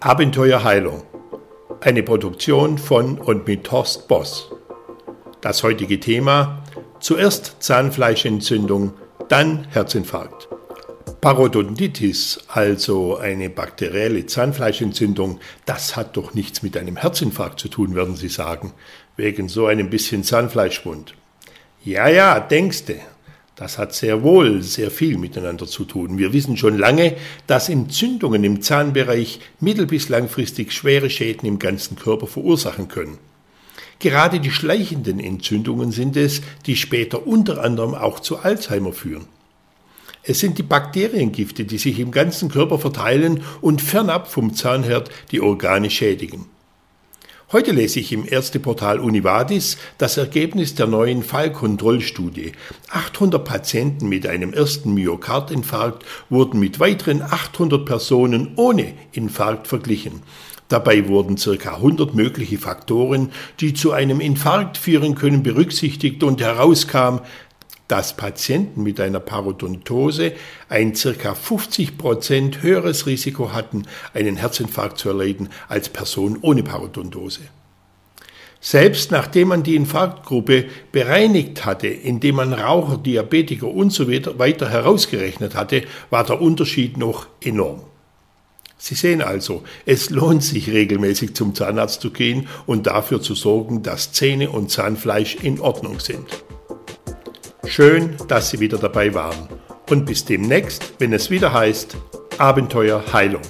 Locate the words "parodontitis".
11.20-12.40